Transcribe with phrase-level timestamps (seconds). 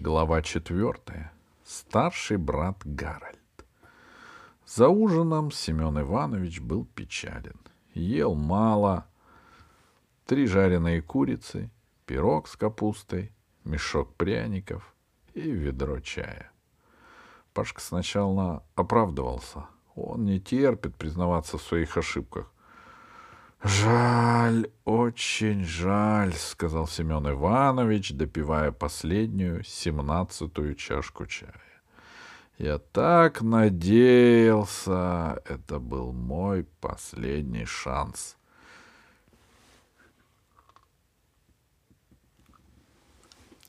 [0.00, 1.32] Глава четвертая.
[1.64, 3.66] Старший брат Гарольд.
[4.64, 7.58] За ужином Семен Иванович был печален.
[7.94, 9.08] Ел мало.
[10.24, 11.68] Три жареные курицы,
[12.06, 13.32] пирог с капустой,
[13.64, 14.94] мешок пряников
[15.34, 16.52] и ведро чая.
[17.52, 19.66] Пашка сначала оправдывался.
[19.96, 22.52] Он не терпит признаваться в своих ошибках.
[23.62, 31.52] «Жаль, очень жаль»,— сказал Семен Иванович, допивая последнюю, семнадцатую чашку чая.
[32.56, 38.36] «Я так надеялся, это был мой последний шанс».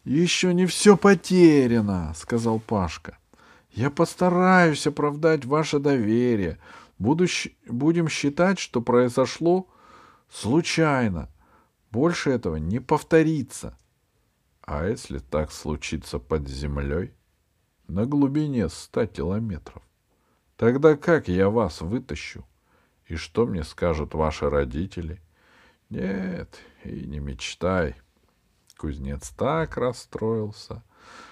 [0.05, 3.17] «Еще не все потеряно»,— сказал Пашка.
[3.71, 6.59] «Я постараюсь оправдать ваше доверие.
[6.99, 7.25] Буду,
[7.67, 9.67] будем считать, что произошло
[10.29, 11.29] случайно.
[11.91, 13.77] Больше этого не повторится.
[14.61, 17.13] А если так случится под землей?
[17.87, 19.81] На глубине ста километров.
[20.57, 22.45] Тогда как я вас вытащу?
[23.07, 25.19] И что мне скажут ваши родители?
[25.89, 27.95] Нет, и не мечтай.
[28.77, 30.83] Кузнец так расстроился,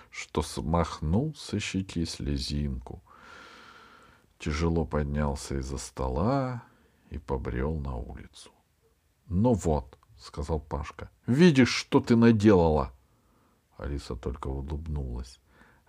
[0.09, 3.03] что смахнул со щеки слезинку.
[4.39, 6.63] Тяжело поднялся из-за стола
[7.11, 8.51] и побрел на улицу.
[9.29, 11.09] Ну вот, сказал Пашка.
[11.25, 12.91] Видишь, что ты наделала?
[13.77, 15.39] Алиса только улыбнулась.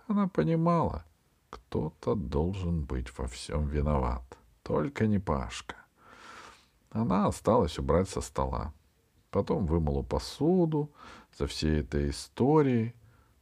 [0.07, 1.05] Она понимала,
[1.49, 4.23] кто-то должен быть во всем виноват.
[4.63, 5.75] Только не Пашка.
[6.91, 8.73] Она осталась убрать со стола.
[9.31, 10.91] Потом вымыла посуду.
[11.37, 12.95] За всей этой историей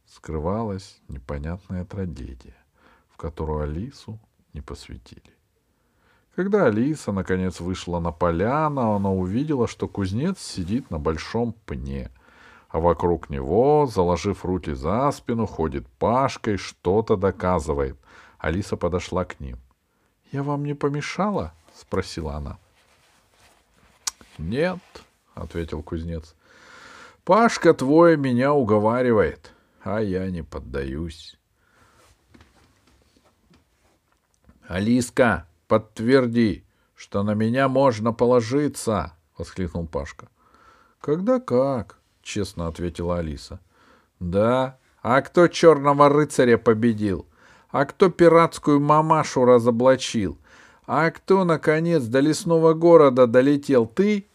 [0.06, 2.56] скрывалась непонятная трагедия,
[3.10, 4.20] в которую Алису
[4.52, 5.37] не посвятили.
[6.38, 12.12] Когда Алиса наконец вышла на поляну, она увидела, что кузнец сидит на большом пне,
[12.68, 17.98] а вокруг него, заложив руки за спину, ходит Пашка и что-то доказывает.
[18.38, 19.58] Алиса подошла к ним.—
[20.30, 22.56] Я вам не помешала?— спросила она.—
[24.38, 24.78] Нет,—
[25.34, 26.36] ответил кузнец.—
[27.24, 29.52] Пашка твой меня уговаривает,
[29.82, 31.36] а я не поддаюсь.—
[34.68, 36.64] Алиска, Подтверди,
[36.94, 40.28] что на меня можно положиться, воскликнул Пашка.
[41.00, 41.98] Когда как?
[42.22, 43.60] честно ответила Алиса.
[44.18, 44.78] Да.
[45.02, 47.26] А кто черного рыцаря победил?
[47.70, 50.38] А кто пиратскую мамашу разоблачил?
[50.86, 53.86] А кто, наконец, до лесного города долетел?
[53.86, 54.26] Ты?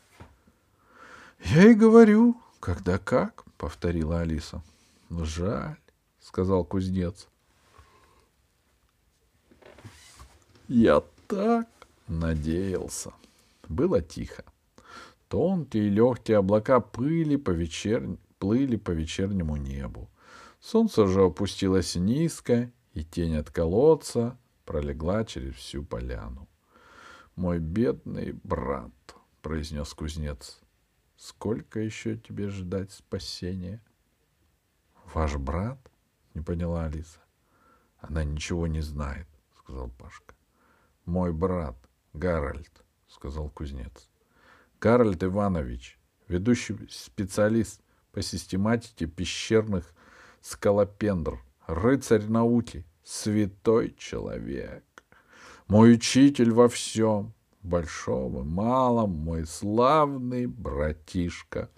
[1.40, 4.62] Я и говорю, когда как, повторила Алиса.
[5.10, 5.78] Жаль,
[6.22, 7.28] сказал кузнец.
[10.68, 11.68] Я так
[12.08, 13.14] надеялся.
[13.68, 14.44] Было тихо.
[15.28, 18.18] Тонкие легкие облака пыли по вечер...
[18.40, 20.10] плыли по вечернему небу.
[20.60, 26.48] Солнце же опустилось низко, и тень от колодца пролегла через всю поляну.
[27.36, 28.92] «Мой бедный брат»,—
[29.42, 30.62] произнес кузнец,—
[31.18, 33.82] «сколько еще тебе ждать спасения?»
[35.14, 35.80] «Ваш брат?»—
[36.34, 37.20] не поняла Алиса.
[38.00, 40.36] «Она ничего не знает»,— сказал Пашка.
[41.06, 41.76] Мой брат
[42.14, 44.10] Гарольд, сказал кузнец.
[44.80, 47.82] Гарольд Иванович, ведущий специалист
[48.12, 49.94] по систематике пещерных
[50.42, 54.84] скалопендр, рыцарь науки, святой человек.
[55.68, 61.70] Мой учитель во всем, большом и малом, мой славный братишка.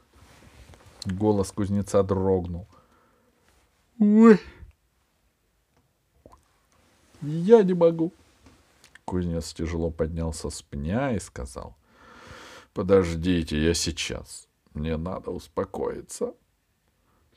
[1.05, 2.67] Голос кузнеца дрогнул.
[3.99, 4.39] Ой,
[7.21, 8.11] я не могу.
[9.05, 11.77] Кузнец тяжело поднялся с пня и сказал.—
[12.73, 14.47] Подождите, я сейчас.
[14.73, 16.33] Мне надо успокоиться.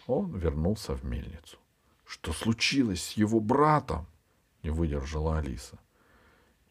[0.06, 1.58] Он вернулся в мельницу.—
[2.06, 4.06] Что случилось с его братом?—
[4.62, 5.78] не выдержала Алиса.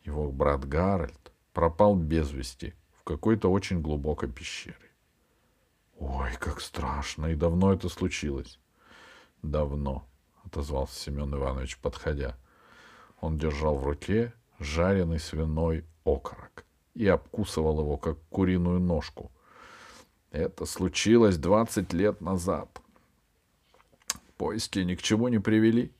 [0.03, 4.91] Его брат Гарольд пропал без вести в какой-то очень глубокой пещере.—
[5.99, 7.27] Ой, как страшно!
[7.27, 8.59] И давно это случилось?—
[9.43, 10.07] Давно,—
[10.43, 12.35] отозвался Семен Иванович, подходя.
[13.21, 19.31] Он держал в руке жареный свиной окорок и обкусывал его, как куриную ножку.
[20.31, 22.69] Это случилось двадцать лет назад.
[24.37, 25.91] Поиски ни к чему не привели.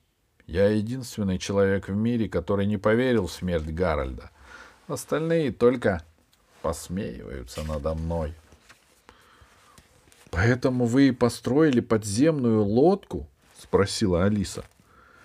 [0.46, 4.30] Я единственный человек в мире, который не поверил в смерть Гарольда.
[4.86, 6.02] Остальные только
[6.62, 8.34] посмеиваются надо мной.—
[10.30, 13.28] Поэтому вы и построили подземную лодку?—
[13.58, 14.64] спросила Алиса.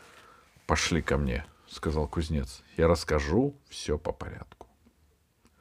[0.65, 2.63] —Пошли ко мне, сказал кузнец.
[2.77, 4.67] Я расскажу все по порядку.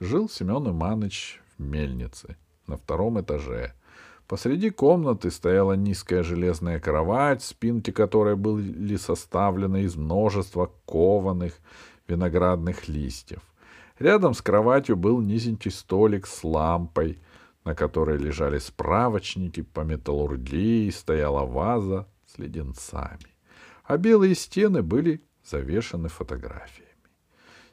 [0.00, 2.36] Жил Семен Иманыч в мельнице
[2.66, 3.74] на втором этаже.
[4.28, 11.58] Посреди комнаты стояла низкая железная кровать, спинки которой были составлены из множества кованых
[12.08, 13.42] виноградных листьев.
[13.98, 17.20] Рядом с кроватью был низенький столик с лампой,
[17.64, 23.36] на которой лежали справочники по металлургии, стояла ваза с леденцами.
[23.84, 26.88] А белые стены были завешаны фотографиями.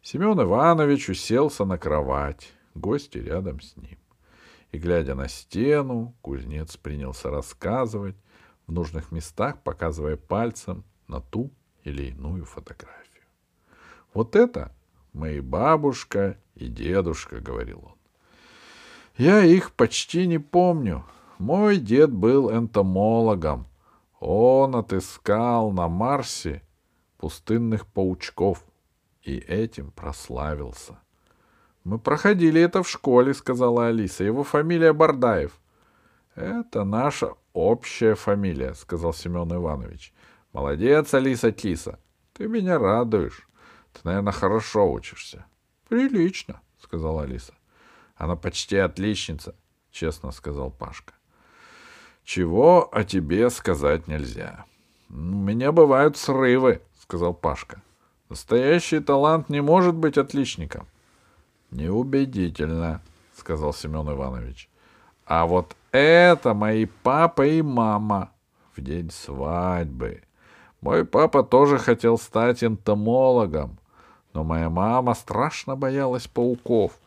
[0.01, 3.97] Семен Иванович уселся на кровать, гости рядом с ним.
[4.71, 8.15] И, глядя на стену, кузнец принялся рассказывать,
[8.67, 11.51] в нужных местах показывая пальцем на ту
[11.83, 13.23] или иную фотографию.
[14.13, 14.71] Вот это
[15.13, 17.99] мои бабушка и дедушка,— говорил он.
[19.17, 21.03] Я их почти не помню.
[21.39, 23.67] Мой дед был энтомологом.
[24.21, 26.61] Он отыскал на Марсе
[27.19, 28.65] пустынных паучков
[29.21, 30.97] и этим прославился.
[31.83, 34.23] Мы проходили это в школе, сказала Алиса.
[34.23, 35.59] Его фамилия Бардаев.
[36.35, 40.13] Это наша общая фамилия, сказал Семен Иванович.
[40.53, 41.99] Молодец, Алиса Киса.
[42.33, 43.47] Ты меня радуешь.
[43.91, 45.45] Ты, наверное, хорошо учишься.
[45.89, 47.53] Прилично, сказала Алиса.
[48.15, 49.55] Она почти отличница,
[49.91, 51.13] честно сказал Пашка.
[52.23, 54.65] Чего о тебе сказать нельзя.
[55.09, 57.81] У меня бывают срывы, сказал Пашка.
[58.29, 60.85] Настоящий талант не может быть отличником.
[61.71, 63.01] Неубедительно,
[63.35, 64.69] сказал Семен Иванович.
[65.25, 68.29] А вот это мои папа и мама
[68.75, 70.21] в день свадьбы.
[70.81, 73.79] Мой папа тоже хотел стать энтомологом,
[74.33, 76.99] но моя мама страшно боялась пауков,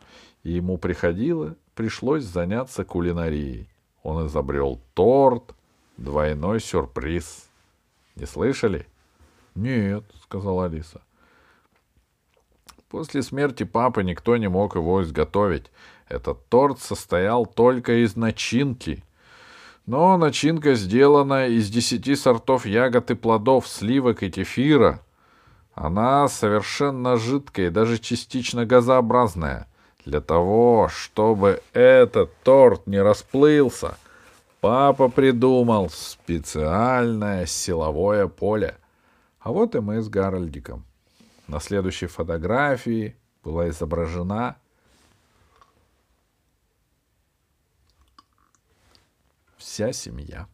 [0.43, 3.69] и ему приходило, пришлось заняться кулинарией.
[4.03, 5.55] Он изобрел торт,
[5.95, 7.47] двойной сюрприз.
[8.17, 8.85] Не слышали?—
[9.55, 11.01] Нет,— сказала Алиса.
[12.89, 15.71] После смерти папы никто не мог его изготовить.
[16.07, 19.03] Этот торт состоял только из начинки.
[19.85, 25.01] Но начинка сделана из десяти сортов ягод и плодов, сливок и кефира.
[25.73, 29.67] Она совершенно жидкая и даже частично газообразная.
[30.05, 33.97] Для того, чтобы этот торт не расплылся,
[34.61, 38.77] папа придумал специальное силовое поле.
[39.43, 40.85] А вот и мы с Гарольдиком.
[41.47, 44.57] На следующей фотографии была изображена
[49.57, 50.47] вся семья.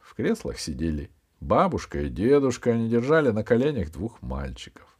[0.00, 1.08] В креслах сидели
[1.38, 4.98] бабушка и дедушка, они держали на коленях двух мальчиков.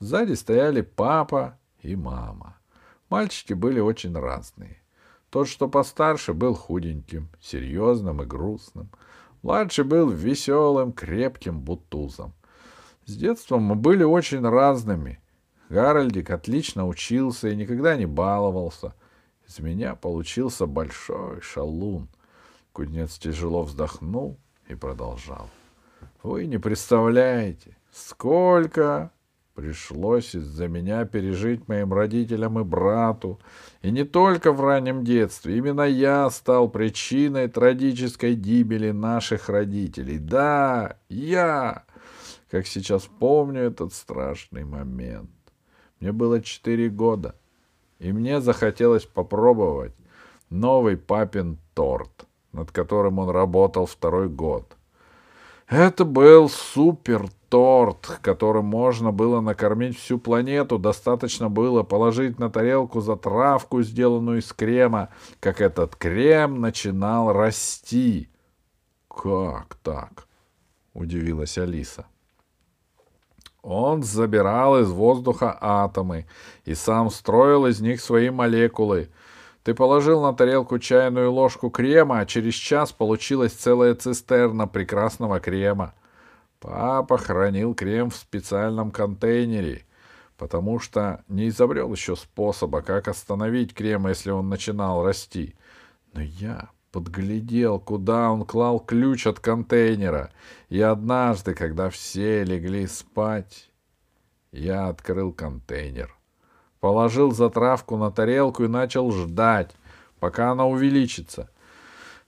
[0.00, 2.58] Сзади стояли папа и мама.
[3.08, 4.82] Мальчики были очень разные.
[5.30, 8.90] Тот, что постарше, был худеньким, серьезным и грустным.
[9.42, 12.34] Младший был веселым, крепким бутузом.
[13.06, 15.20] С детства мы были очень разными.
[15.68, 18.94] Гарольдик отлично учился и никогда не баловался.
[19.46, 22.08] Из меня получился большой шалун.
[22.72, 25.48] Кузнец тяжело вздохнул и продолжал.
[26.22, 29.10] Вы не представляете, сколько
[29.54, 33.38] пришлось из-за меня пережить моим родителям и брату.
[33.82, 35.56] И не только в раннем детстве.
[35.56, 40.18] Именно я стал причиной трагической гибели наших родителей.
[40.18, 41.83] Да, я!
[42.54, 45.28] Как сейчас помню этот страшный момент.
[45.98, 47.34] Мне было четыре года,
[47.98, 49.92] и мне захотелось попробовать
[50.50, 54.76] новый папин торт, над которым он работал второй год.
[55.66, 60.78] Это был супер торт, которым можно было накормить всю планету.
[60.78, 65.08] Достаточно было положить на тарелку затравку, сделанную из крема,
[65.40, 68.28] как этот крем начинал расти.
[69.08, 70.28] «Как так?»—
[70.94, 72.06] удивилась Алиса.
[73.64, 76.26] Он забирал из воздуха атомы
[76.66, 79.08] и сам строил из них свои молекулы.
[79.62, 85.94] Ты положил на тарелку чайную ложку крема, а через час получилась целая цистерна прекрасного крема.
[86.60, 89.86] Папа хранил крем в специальном контейнере,
[90.36, 95.54] потому что не изобрел еще способа, как остановить крем, если он начинал расти.
[96.12, 100.30] Но я подглядел, куда он клал ключ от контейнера,
[100.68, 103.72] и однажды, когда все легли спать,
[104.52, 106.16] я открыл контейнер,
[106.78, 109.74] положил затравку на тарелку и начал ждать,
[110.20, 111.50] пока она увеличится.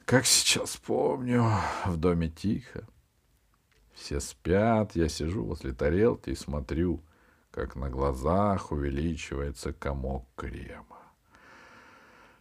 [0.04, 1.44] Как сейчас помню,
[1.85, 2.88] в доме тихо.
[3.94, 7.04] Все спят, я сижу возле тарелки и смотрю,
[7.52, 10.96] как на глазах увеличивается комок крема.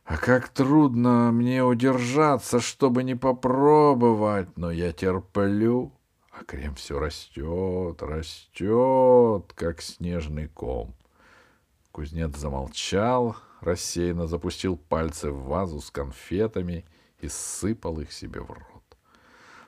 [0.05, 5.91] А как трудно мне удержаться, чтобы не попробовать, но я терплю,
[6.31, 10.93] а крем все растет, растет, как снежный ком.
[11.91, 16.85] Кузнец замолчал, рассеянно запустил пальцы в вазу с конфетами
[17.19, 18.83] и сыпал их себе в рот.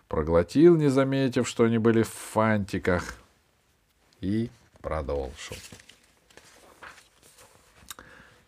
[0.08, 3.16] Проглотил, не заметив, что они были в фантиках,
[4.22, 4.52] и
[4.82, 5.58] продолжил.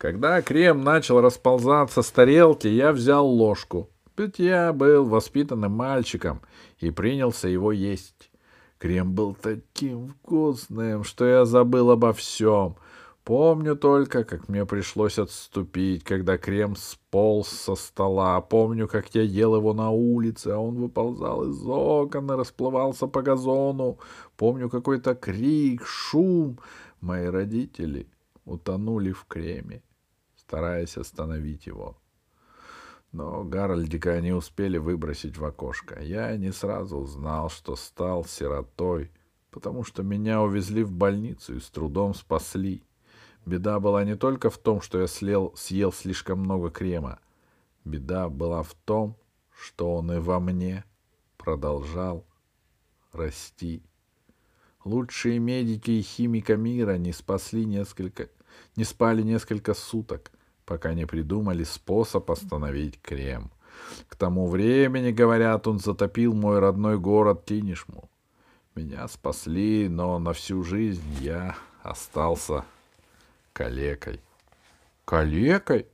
[0.00, 3.90] Когда крем начал расползаться с тарелки, я взял ложку.
[4.16, 6.40] Ведь я был воспитанным мальчиком
[6.78, 8.30] и принялся его есть.
[8.78, 12.76] Крем был таким вкусным, что я забыл обо всем.
[13.24, 18.40] Помню только, как мне пришлось отступить, когда крем сполз со стола.
[18.40, 23.20] Помню, как я ел его на улице, а он выползал из окон и расплывался по
[23.20, 23.98] газону.
[24.38, 26.58] Помню какой-то крик, шум.
[27.02, 28.06] Мои родители
[28.46, 29.82] утонули в креме
[30.50, 31.96] стараясь остановить его.
[33.12, 36.02] Но Гарольдика не успели выбросить в окошко.
[36.02, 39.12] Я не сразу узнал, что стал сиротой,
[39.52, 42.82] потому что меня увезли в больницу и с трудом спасли.
[43.46, 47.20] Беда была не только в том, что я слел, съел слишком много крема.
[47.84, 49.16] Беда была в том,
[49.56, 50.82] что он и во мне
[51.36, 52.26] продолжал
[53.12, 53.84] расти.
[54.84, 58.30] Лучшие медики и химика мира не спасли несколько,
[58.74, 60.32] не спали несколько суток
[60.70, 63.50] пока не придумали способ остановить крем.
[64.06, 68.08] К тому времени, говорят, он затопил мой родной город Тинишму.
[68.76, 72.64] Меня спасли, но на всю жизнь я остался
[73.52, 74.20] калекой.
[75.04, 75.88] Калекой?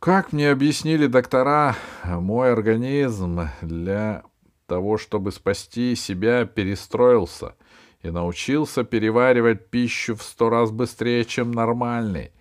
[0.00, 4.24] Как мне объяснили доктора, мой организм для
[4.66, 7.54] того, чтобы спасти себя, перестроился
[8.02, 12.32] и научился переваривать пищу в сто раз быстрее, чем нормальный.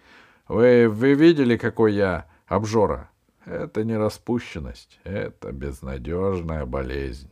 [0.50, 3.12] Вы, вы видели, какой я обжора?
[3.46, 7.30] Это не распущенность, это безнадежная болезнь.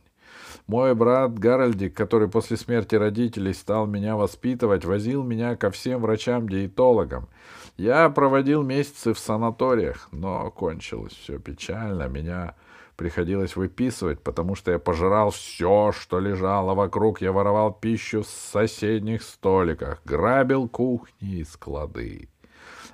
[0.68, 7.28] Мой брат Гарольдик, который после смерти родителей стал меня воспитывать, возил меня ко всем врачам-диетологам.
[7.76, 12.06] Я проводил месяцы в санаториях, но кончилось все печально.
[12.06, 12.54] Меня
[12.94, 17.20] приходилось выписывать, потому что я пожирал все, что лежало вокруг.
[17.20, 22.28] Я воровал пищу с соседних столиках, грабил кухни и склады.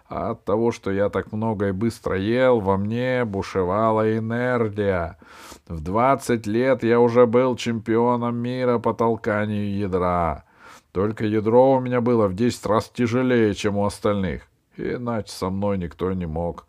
[0.07, 5.19] А от того, что я так много и быстро ел, во мне бушевала энергия.
[5.67, 10.45] В двадцать лет я уже был чемпионом мира по толканию ядра.
[10.93, 14.43] Только ядро у меня было в десять раз тяжелее, чем у остальных.
[14.77, 16.67] Иначе со мной никто не мог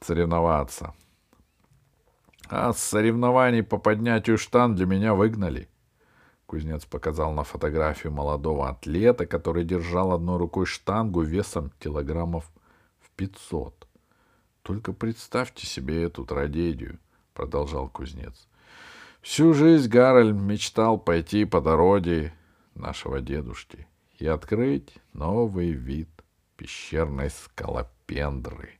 [0.00, 0.92] соревноваться.
[2.48, 5.68] А с соревнований по поднятию штанги меня выгнали.
[6.52, 12.44] Кузнец показал на фотографию молодого атлета, который держал одной рукой штангу весом килограммов
[13.00, 13.88] в пятьсот.
[14.60, 16.98] Только представьте себе эту трагедию,
[17.32, 18.46] продолжал кузнец.
[19.22, 22.34] Всю жизнь Гарольд мечтал пойти по дороге
[22.74, 23.86] нашего дедушки
[24.18, 26.10] и открыть новый вид
[26.58, 28.72] пещерной скалопендры.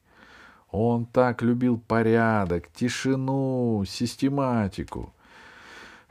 [0.71, 5.15] Он так любил порядок, тишину, систематику—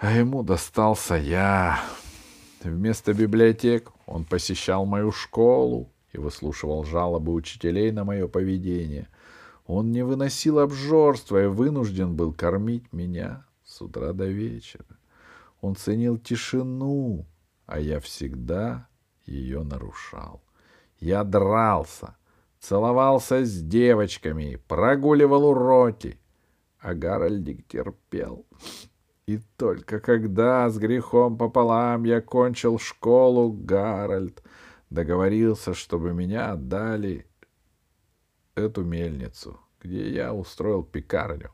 [0.01, 1.79] а ему достался я.
[2.63, 9.08] Вместо библиотек он посещал мою школу и выслушивал жалобы учителей на мое поведение.
[9.67, 14.98] Он не выносил обжорства и вынужден был кормить меня с утра до вечера.
[15.62, 17.27] Он ценил тишину,
[17.67, 18.88] а я всегда
[19.27, 20.41] ее нарушал.
[21.00, 22.17] Я дрался,
[22.60, 26.20] целовался с девочками, прогуливал уроки,
[26.79, 28.48] а Гарольдик терпел.
[29.32, 34.44] И только когда с грехом пополам я кончил школу, Гарольд
[34.90, 37.26] договорился, чтобы меня отдали
[38.56, 41.52] эту мельницу, где я устроил пекарню.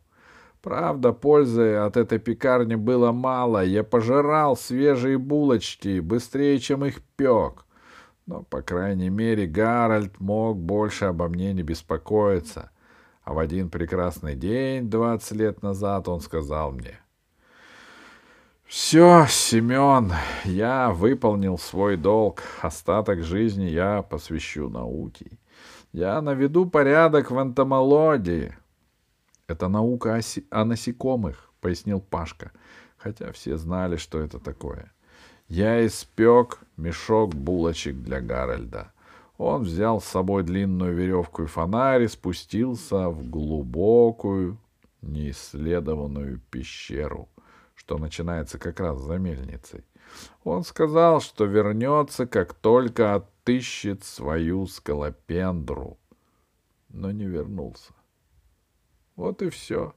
[0.64, 3.64] Правда, пользы от этой пекарни было мало.
[3.64, 7.64] Я пожирал свежие булочки быстрее, чем их пек.
[8.26, 12.72] Но, по крайней мере, Гарольд мог больше обо мне не беспокоиться.
[13.22, 17.00] А в один прекрасный день, двадцать лет назад, он сказал мне—
[18.68, 20.12] все, Семен,
[20.44, 22.44] я выполнил свой долг.
[22.62, 25.38] Остаток жизни я посвящу науке.
[25.94, 28.54] Я наведу порядок в энтомологии.
[29.48, 32.52] Это наука о, си- о насекомых, пояснил Пашка,
[32.98, 34.92] хотя все знали, что это такое.
[35.48, 38.92] Я испек мешок булочек для Гарольда.
[39.38, 44.58] Он взял с собой длинную веревку и фонарь и спустился в глубокую,
[45.02, 47.30] неисследованную пещеру—
[47.78, 49.86] что начинается как раз за мельницей.
[50.44, 55.98] Он сказал, что вернется, как только отыщет свою скалопендру,
[56.90, 57.94] но не вернулся.
[59.16, 59.94] Вот и все.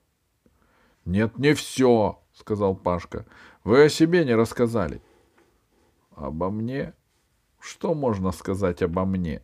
[1.07, 3.25] —Нет, не все,— сказал Пашка.—
[3.65, 5.03] Вы о себе не рассказали.—
[6.15, 6.93] Обо мне?
[7.59, 9.43] Что можно сказать обо мне?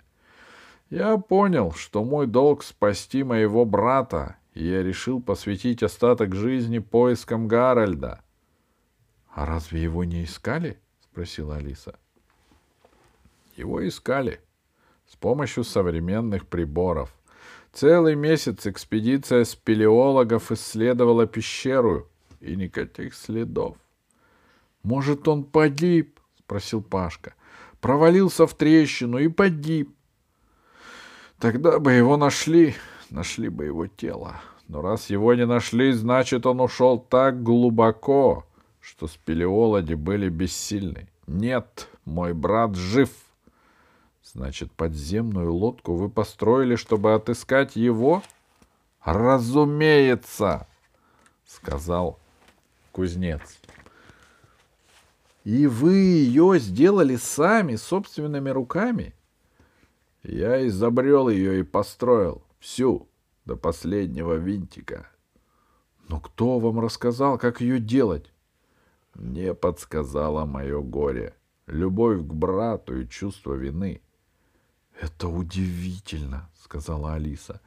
[0.90, 7.49] Я понял, что мой долг спасти моего брата и я решил посвятить остаток жизни поискам
[7.49, 8.23] Гарольда.—
[9.37, 10.78] А разве его не искали?—
[11.12, 11.99] спросила Алиса.—
[13.57, 14.40] Его искали
[15.07, 17.14] с помощью современных приборов.
[17.71, 22.09] Целый месяц экспедиция спелеологов исследовала пещеру,
[22.40, 23.76] и никаких следов.—
[24.83, 27.35] Может, он погиб?— спросил Пашка.—
[27.83, 29.95] Провалился в трещину и погиб.
[31.38, 32.75] Тогда бы его нашли,
[33.11, 34.40] нашли бы его тело.
[34.66, 38.47] Но раз его не нашли, значит, он ушел так глубоко,
[38.87, 41.09] что спелеологи были бессильны.
[41.26, 43.11] Нет, мой брат жив.
[44.23, 48.23] Значит, подземную лодку вы построили, чтобы отыскать его?
[49.02, 50.69] Разумеется,
[51.45, 52.21] сказал
[52.93, 53.59] кузнец.
[55.43, 59.14] И вы ее сделали сами, собственными руками?
[60.23, 62.40] Я изобрел ее и построил.
[62.61, 63.09] Всю,
[63.47, 65.09] до последнего винтика.
[66.09, 68.31] Но кто вам рассказал, как ее делать?
[69.18, 71.35] Мне подсказало мое горе.
[71.66, 74.02] Любовь к брату и чувство вины.
[75.00, 77.61] Это удивительно, сказала Алиса.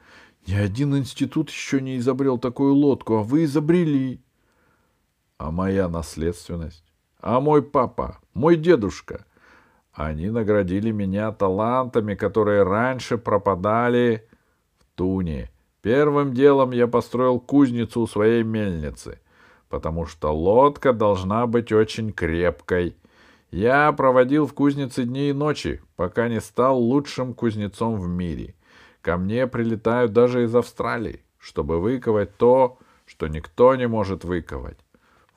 [0.47, 4.21] Ни один институт еще не изобрел такую лодку, а вы изобрели.
[5.37, 6.85] А моя наследственность?
[7.19, 8.19] А мой папа?
[8.33, 9.25] Мой дедушка?
[9.91, 14.27] Они наградили меня талантами, которые раньше пропадали
[14.77, 15.49] в туне.
[15.81, 19.19] Первым делом я построил кузницу у своей мельницы,
[19.69, 22.95] потому что лодка должна быть очень крепкой.
[23.51, 28.55] Я проводил в кузнице дни и ночи, пока не стал лучшим кузнецом в мире.
[29.01, 34.77] Ко мне прилетают даже из Австралии, чтобы выковать то, что никто не может выковать.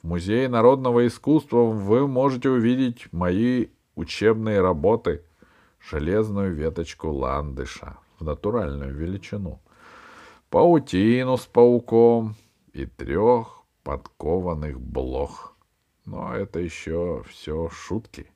[0.03, 5.23] В Музее народного искусства вы можете увидеть мои учебные работы,
[5.79, 9.61] железную веточку ландыша в натуральную величину,
[10.51, 12.35] паутину с пауком
[12.73, 15.57] и трех подкованных блох.
[16.05, 18.31] Но это еще все шутки,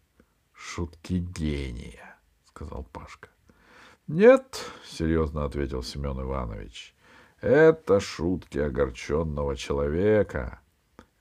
[0.53, 3.29] шутки гения, сказал Пашка.
[4.07, 6.95] Нет, серьезно ответил Семен Иванович,
[7.41, 10.61] это шутки огорченного человека.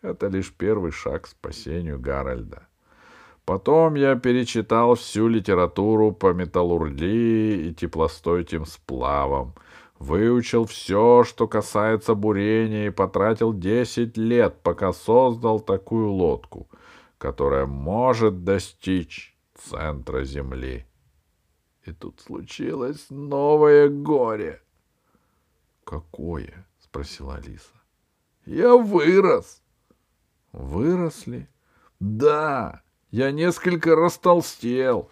[0.01, 2.67] Это лишь первый шаг к спасению Гарольда.
[3.43, 9.53] Потом я перечитал всю литературу по металлургии и теплостойким сплавам,
[9.99, 16.69] выучил все, что касается бурения, и потратил десять лет, пока создал такую лодку,
[17.17, 20.85] которая может достичь центра Земли.
[21.85, 24.61] И тут случилось новое горе.—
[25.83, 27.69] Какое?— спросила Алиса.—
[28.45, 29.61] Я вырос.—
[30.51, 31.47] Выросли?—
[31.99, 32.81] Да.
[33.11, 35.09] Я несколько растолстел.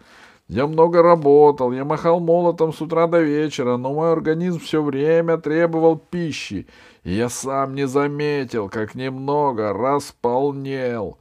[0.50, 5.38] Я много работал, я махал молотом с утра до вечера, но мой организм все время
[5.38, 6.68] требовал пищи,
[7.04, 11.18] и я сам не заметил, как немного располнел.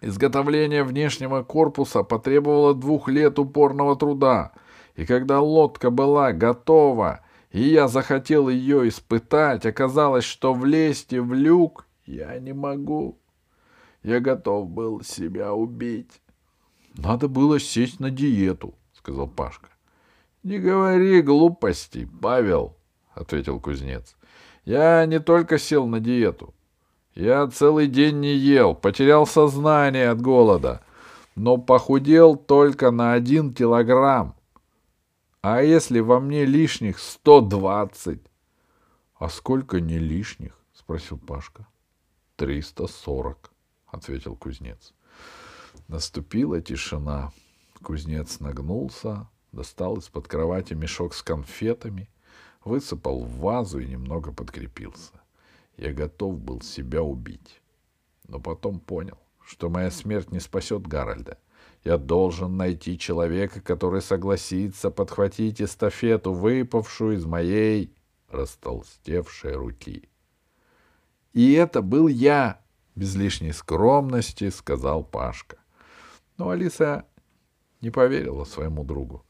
[0.00, 4.52] Изготовление внешнего корпуса потребовало двух лет упорного труда,
[4.94, 11.86] и когда лодка была готова, и я захотел ее испытать, оказалось, что влезть в люк
[12.06, 13.18] я не могу.
[14.02, 16.22] Я готов был себя убить.—
[16.96, 19.68] Надо было сесть на диету,— сказал Пашка.—
[20.42, 22.76] Не говори глупостей, Павел,—
[23.14, 24.16] ответил кузнец.—
[24.64, 26.54] Я не только сел на диету.
[27.14, 30.82] Я целый день не ел, потерял сознание от голода,
[31.34, 34.34] но похудел только на один килограмм.
[35.42, 38.22] А если во мне лишних сто двадцать?—
[39.18, 41.66] А сколько не лишних?— спросил Пашка.—
[42.36, 43.50] Триста сорок.—
[43.86, 44.92] ответил кузнец.
[45.88, 47.32] Наступила тишина.
[47.82, 52.08] Кузнец нагнулся, достал из-под кровати мешок с конфетами,
[52.64, 55.12] высыпал в вазу и немного подкрепился.
[55.76, 57.60] Я готов был себя убить.
[58.26, 61.38] Но потом понял, что моя смерть не спасет Гарольда.
[61.84, 67.94] Я должен найти человека, который согласится подхватить эстафету, выпавшую из моей
[68.28, 70.08] растолстевшей руки.
[71.32, 72.60] И это был я,
[72.96, 75.58] без лишней скромности сказал Пашка.
[76.38, 77.04] Но Алиса
[77.80, 79.24] не поверила своему другу.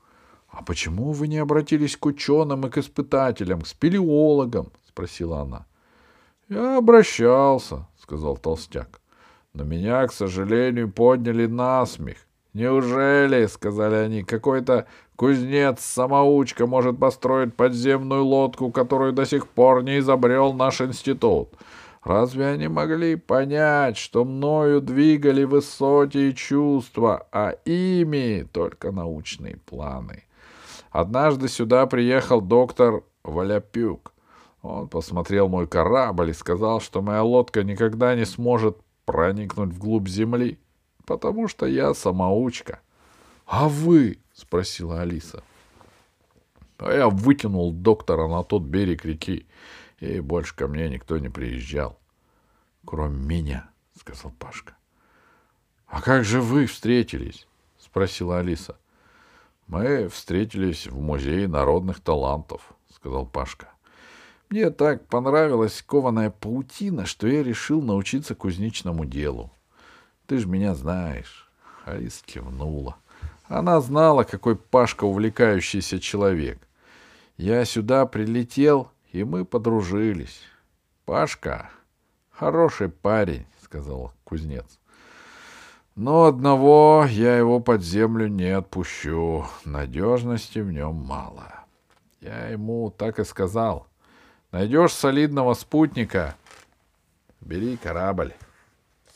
[0.48, 5.66] —А почему вы не обратились к ученым и к испытателям, к спелеологам?— спросила она.—
[6.48, 9.00] Я обращался,— сказал толстяк.—
[9.52, 12.16] Но меня, к сожалению, подняли на смех.
[12.54, 20.54] Неужели,— сказали они,— какой-то кузнец-самоучка может построить подземную лодку, которую до сих пор не изобрел
[20.54, 21.50] наш институт?—
[22.06, 30.22] Разве они могли понять, что мною двигали высокие чувства, а ими только научные планы?
[30.92, 34.12] Однажды сюда приехал доктор Валяпюк.
[34.62, 40.60] Он посмотрел мой корабль и сказал, что моя лодка никогда не сможет проникнуть вглубь земли,
[41.06, 42.78] потому что я самоучка.—
[43.46, 45.42] А вы?— спросила Алиса.—
[46.78, 49.44] А я вытянул доктора на тот берег реки,
[49.98, 51.98] и больше ко мне никто не приезжал.—
[52.86, 54.76] Кроме меня,— сказал Пашка.—
[55.86, 57.46] А как же вы встретились?—
[57.78, 58.76] спросила Алиса.—
[59.66, 63.68] Мы встретились в Музее народных талантов,— сказал Пашка.
[64.48, 69.50] Мне так понравилась кованая паутина, что я решил научиться кузнечному делу.
[70.26, 71.50] Ты же меня знаешь.
[71.84, 72.96] Алиса кивнула.
[73.48, 76.58] Она знала, какой Пашка увлекающийся человек.
[77.36, 80.42] Я сюда прилетел, и мы подружились.
[81.06, 81.70] Пашка—
[82.30, 84.78] хороший парень,— сказал кузнец.
[85.94, 89.46] Но одного я его под землю не отпущу.
[89.64, 91.64] Надежности в нем мало.
[92.20, 93.86] Я ему так и сказал.
[94.52, 96.36] Найдешь солидного спутника,
[97.40, 98.34] бери корабль.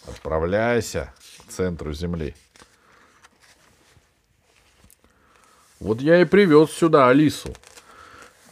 [0.07, 1.13] Отправляйся
[1.47, 2.35] к центру Земли.
[5.79, 7.55] Вот я и привез сюда Алису.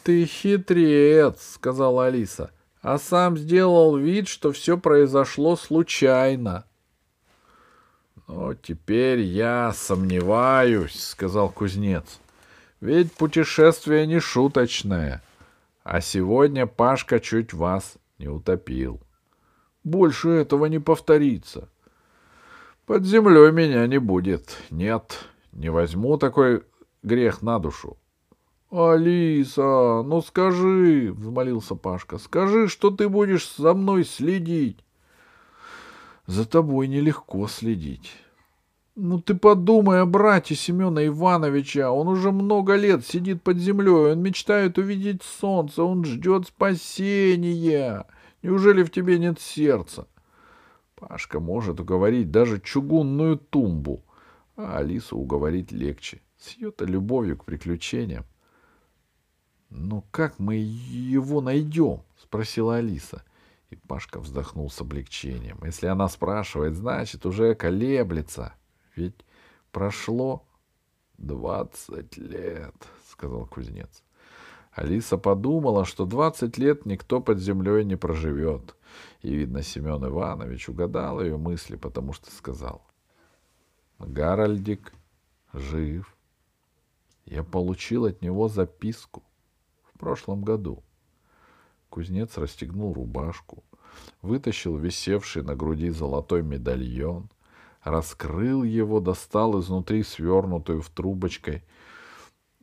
[0.09, 6.65] Ты хитрец, сказала Алиса, а сам сделал вид, что все произошло случайно.
[8.27, 12.21] Но теперь я сомневаюсь, сказал кузнец.
[12.81, 15.23] Ведь путешествие не шуточное.
[15.85, 19.03] А сегодня Пашка чуть вас не утопил.
[19.85, 21.69] Больше этого не повторится.
[22.87, 24.57] Под землей меня не будет.
[24.71, 26.63] Нет, не возьму такой
[27.03, 27.99] грех на душу.
[28.71, 34.85] Алиса, ну скажи, взмолился Пашка, скажи, что ты будешь за мной следить.
[36.27, 38.13] За тобой нелегко следить.
[38.95, 41.91] Ну ты подумай о брате Семена Ивановича.
[41.91, 44.13] Он уже много лет сидит под землей.
[44.13, 45.83] Он мечтает увидеть солнце.
[45.83, 48.05] Он ждет спасения.
[48.43, 50.07] Неужели в тебе нет сердца?
[50.97, 54.05] Пашка может уговорить даже чугунную тумбу,
[54.57, 58.27] а Алису уговорить легче, с ее-то любовью к приключениям.—
[59.71, 63.23] Ну как мы его найдем?— спросила Алиса.
[63.71, 65.61] И Пашка вздохнул с облегчением.
[65.63, 68.55] Если она спрашивает, значит, уже колеблется.
[68.97, 69.27] Ведь
[69.73, 70.47] прошло
[71.19, 72.75] двадцать лет,—
[73.11, 74.03] сказал кузнец.
[74.73, 78.75] Алиса подумала, что двадцать лет никто под землей не проживет.
[79.23, 82.87] И, видно, Семен Иванович угадал ее мысли, потому что сказал.
[83.99, 84.95] Гарольдик
[85.53, 86.15] жив.
[87.27, 89.25] Я получил от него записку
[89.99, 90.85] в прошлом году.
[91.91, 93.65] Кузнец расстегнул рубашку,
[94.23, 97.29] вытащил висевший на груди золотой медальон,
[97.83, 101.65] раскрыл его, достал изнутри свернутую в трубочкой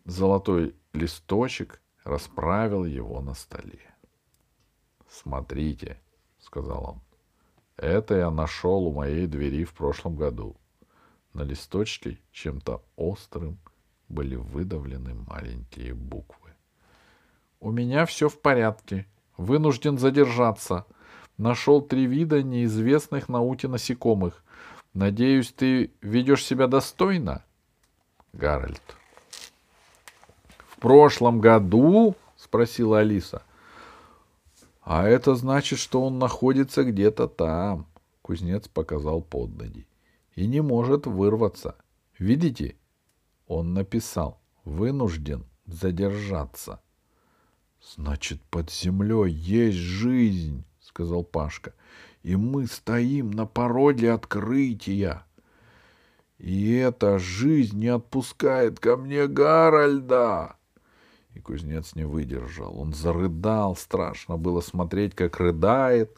[0.06, 3.82] золотой листочек расправил его на столе.
[5.10, 6.00] «Смотрите»,—
[6.40, 7.02] сказал он,—
[7.76, 10.56] «это я нашел у моей двери в прошлом году».
[11.34, 13.60] На листочке чем-то острым
[14.08, 16.45] были выдавлены маленькие буквы.
[17.66, 19.08] «У меня все в порядке.
[19.38, 20.86] Вынужден задержаться.
[21.38, 24.44] Нашел три вида неизвестных науке насекомых.
[24.94, 27.44] Надеюсь, ты ведешь себя достойно?»
[28.34, 28.82] Гарольд
[30.86, 33.42] прошлом году?— спросила Алиса.—
[34.84, 37.88] А это значит, что он находится где-то там,—
[38.22, 39.88] кузнец показал под ноги,—
[40.36, 41.74] и не может вырваться.
[42.20, 42.76] Видите?
[43.48, 46.80] Он написал «вынужден задержаться».—
[47.94, 51.74] Значит, под землей есть жизнь,— сказал Пашка,—
[52.24, 55.24] и мы стоим на пороге открытия.
[56.40, 60.56] И эта жизнь не отпускает ко мне Гарольда.
[61.36, 62.80] И кузнец не выдержал.
[62.80, 63.76] Он зарыдал.
[63.76, 66.18] Страшно было смотреть, как рыдает.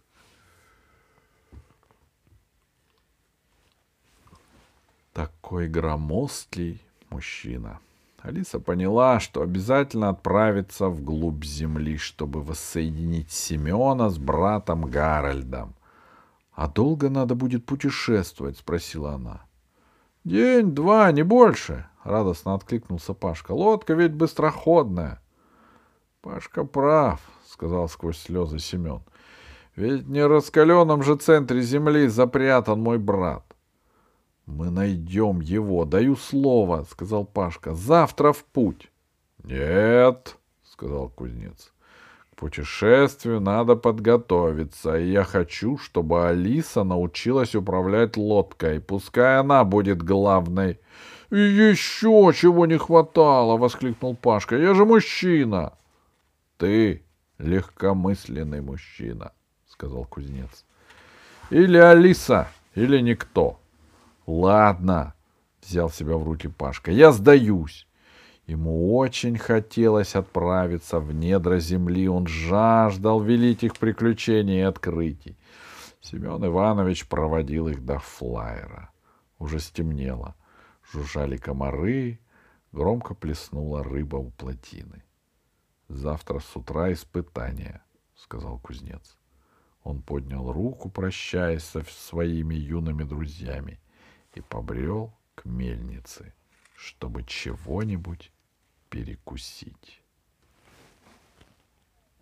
[5.12, 7.80] Такой громоздкий мужчина.
[8.22, 15.76] Алиса поняла, что обязательно отправится вглубь земли, чтобы воссоединить Семена с братом Гарольдом.—
[16.54, 19.42] А долго надо будет путешествовать?— спросила она.—
[20.24, 23.52] День-два, не больше, радостно откликнулся Пашка.
[23.52, 25.22] Лодка ведь быстроходная.
[26.22, 29.04] Пашка прав, сказал сквозь слезы Семен.
[29.76, 33.47] Ведь не в раскаленном же центре земли запрятан мой брат.
[34.48, 37.76] Мы найдем его, даю слово, сказал Пашка.
[37.76, 38.90] Завтра в путь.
[39.44, 41.74] Нет, сказал кузнец.
[42.32, 48.80] К путешествию надо подготовиться, и я хочу, чтобы Алиса научилась управлять лодкой.
[48.80, 50.80] Пускай она будет главной.
[51.30, 54.56] Еще чего не хватало, воскликнул Пашка.
[54.56, 55.74] Я же мужчина.
[56.58, 57.04] Ты
[57.38, 59.34] легкомысленный мужчина,—
[59.68, 60.64] сказал кузнец.
[61.50, 63.60] Или Алиса, или никто.
[64.28, 65.16] Ладно,—
[65.62, 67.88] взял себя в руки Пашка,— я сдаюсь.
[68.46, 75.38] Ему очень хотелось отправиться в недра земли, он жаждал великих приключений и открытий.
[76.02, 78.90] Семен Иванович проводил их до флайера.
[79.40, 80.36] Уже стемнело.
[80.92, 82.20] Жужжали комары,
[82.72, 85.04] громко плеснула рыба у плотины.
[85.90, 87.82] Завтра с утра испытание,
[88.16, 89.18] сказал кузнец.
[89.84, 93.80] Он поднял руку, прощаясь со своими юными друзьями,
[94.38, 96.34] и побрел к мельнице,
[96.76, 98.32] чтобы чего-нибудь
[98.90, 100.04] перекусить.